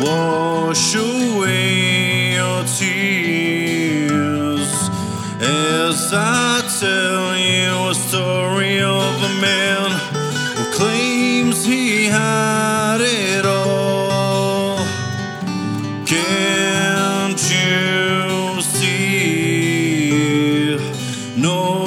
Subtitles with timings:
[0.00, 4.10] wash away your tears
[5.40, 9.90] as I tell you a story of a man
[10.56, 14.78] who claims he had it all.
[16.06, 20.12] Can't you see?
[21.36, 21.81] No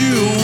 [0.00, 0.41] you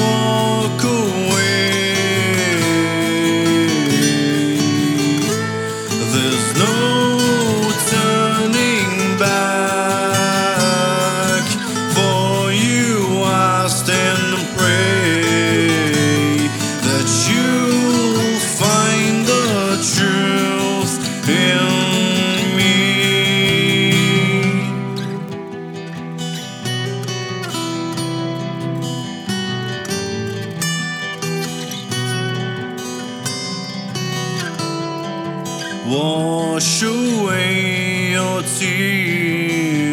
[35.90, 39.88] Wash away your tears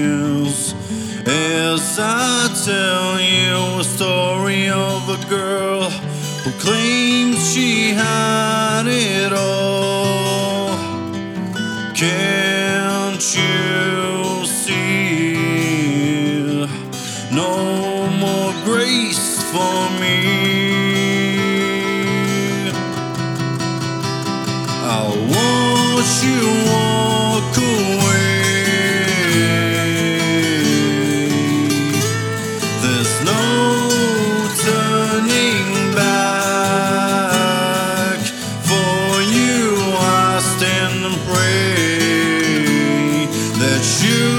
[1.26, 5.90] as I tell you a story of a girl
[6.44, 10.76] who claims she had it all.
[11.96, 15.46] Can't you see?
[17.32, 20.76] No more grace for me.
[24.88, 25.16] I'll
[25.98, 28.36] you walk away.
[32.84, 33.44] There's no
[34.66, 36.20] turning back.
[38.70, 39.62] For you,
[39.98, 41.66] I stand and pray
[43.60, 44.35] that truth.